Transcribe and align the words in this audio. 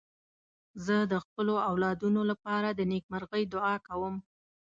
زه 0.85 0.95
د 1.11 1.13
خپلو 1.25 1.53
اولادونو 1.69 2.21
لپاره 2.31 2.67
د 2.71 2.79
نېکمرغۍ 2.91 3.43
دعا 3.53 3.75
کوم. 3.87 4.15